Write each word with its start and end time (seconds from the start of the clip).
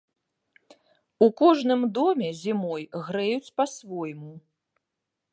У 1.25 1.25
кожным 1.41 1.81
доме 1.97 2.29
зімой 2.43 2.83
грэюць 3.09 3.53
па-свойму. 3.61 4.33